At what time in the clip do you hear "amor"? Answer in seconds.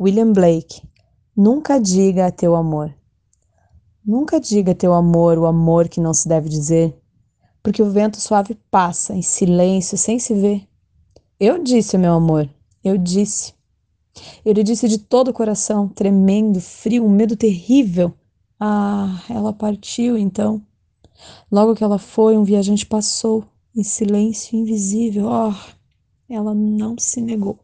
2.54-2.94, 4.94-5.36, 5.44-5.88, 12.12-12.48